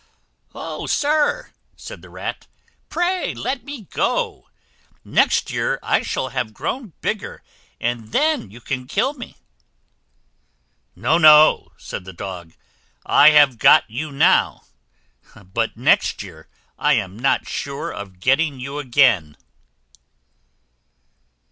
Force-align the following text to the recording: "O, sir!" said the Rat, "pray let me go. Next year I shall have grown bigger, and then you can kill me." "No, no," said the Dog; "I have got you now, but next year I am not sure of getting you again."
"O, 0.55 0.87
sir!" 0.87 1.51
said 1.75 2.01
the 2.01 2.09
Rat, 2.09 2.47
"pray 2.89 3.35
let 3.35 3.63
me 3.63 3.81
go. 3.83 4.47
Next 5.05 5.51
year 5.51 5.77
I 5.83 6.01
shall 6.01 6.29
have 6.29 6.55
grown 6.55 6.93
bigger, 7.01 7.43
and 7.79 8.11
then 8.11 8.49
you 8.49 8.61
can 8.61 8.87
kill 8.87 9.13
me." 9.13 9.35
"No, 10.95 11.19
no," 11.19 11.73
said 11.77 12.03
the 12.05 12.13
Dog; 12.13 12.53
"I 13.05 13.29
have 13.29 13.59
got 13.59 13.87
you 13.91 14.11
now, 14.11 14.61
but 15.53 15.77
next 15.77 16.23
year 16.23 16.47
I 16.79 16.93
am 16.93 17.19
not 17.19 17.47
sure 17.47 17.91
of 17.91 18.19
getting 18.19 18.59
you 18.59 18.79
again." 18.79 19.37